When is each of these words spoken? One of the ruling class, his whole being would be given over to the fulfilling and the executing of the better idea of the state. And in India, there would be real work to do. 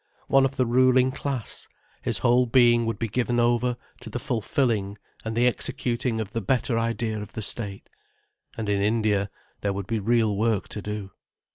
One 0.27 0.45
of 0.45 0.55
the 0.55 0.65
ruling 0.65 1.11
class, 1.11 1.67
his 2.01 2.17
whole 2.17 2.47
being 2.47 2.87
would 2.87 2.97
be 2.97 3.07
given 3.07 3.39
over 3.39 3.77
to 3.99 4.09
the 4.09 4.17
fulfilling 4.17 4.97
and 5.23 5.37
the 5.37 5.45
executing 5.45 6.19
of 6.19 6.31
the 6.31 6.41
better 6.41 6.79
idea 6.79 7.21
of 7.21 7.33
the 7.33 7.43
state. 7.43 7.87
And 8.57 8.67
in 8.67 8.81
India, 8.81 9.29
there 9.59 9.73
would 9.73 9.85
be 9.85 9.99
real 9.99 10.35
work 10.35 10.67
to 10.69 10.81
do. 10.81 11.11